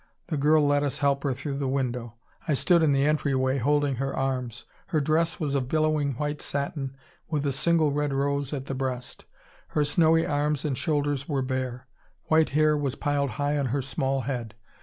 [0.29, 2.15] The girl let us help her through the window.
[2.47, 4.63] I stood in the entryway holding her arms.
[4.87, 6.95] Her dress was of billowing white satin
[7.29, 9.25] with a single red rose at the breast;
[9.77, 11.85] her snowy arms and shoulders were bare;
[12.29, 14.55] white hair was piled high on her small head.